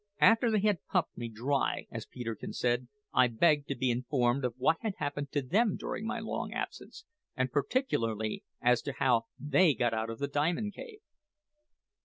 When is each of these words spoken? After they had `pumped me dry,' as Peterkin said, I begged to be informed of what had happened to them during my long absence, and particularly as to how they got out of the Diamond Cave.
After 0.19 0.49
they 0.49 0.61
had 0.61 0.79
`pumped 0.91 1.15
me 1.15 1.29
dry,' 1.29 1.85
as 1.91 2.07
Peterkin 2.07 2.53
said, 2.53 2.87
I 3.13 3.27
begged 3.27 3.67
to 3.67 3.75
be 3.75 3.91
informed 3.91 4.43
of 4.43 4.55
what 4.57 4.77
had 4.81 4.95
happened 4.97 5.31
to 5.33 5.43
them 5.43 5.75
during 5.77 6.07
my 6.07 6.19
long 6.19 6.53
absence, 6.53 7.05
and 7.37 7.51
particularly 7.51 8.43
as 8.59 8.81
to 8.81 8.93
how 8.93 9.27
they 9.39 9.75
got 9.75 9.93
out 9.93 10.09
of 10.09 10.17
the 10.17 10.27
Diamond 10.27 10.73
Cave. 10.73 11.01